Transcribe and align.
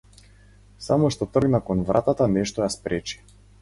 Само 0.85 1.11
што 1.17 1.29
тргна 1.35 1.63
кон 1.69 1.87
вратата 1.93 2.31
нешто 2.35 2.69
ја 2.69 2.75
спречи. 2.81 3.27